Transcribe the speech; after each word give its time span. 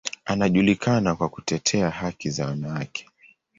Anajulikana 0.25 1.15
kwa 1.15 1.29
kutetea 1.29 1.89
haki 1.89 2.29
za 2.29 2.45
wanawake. 2.45 3.07